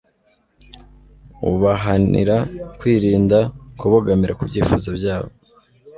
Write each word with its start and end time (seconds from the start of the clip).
ubahanira 1.51 2.37
kwirinda 2.79 3.39
kubogamira 3.79 4.33
ku 4.37 4.43
byifuzo 4.49 4.87
byabo 4.97 5.31